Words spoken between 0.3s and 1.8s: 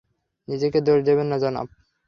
নিজেকে দোষ দেবেন না, জনাব।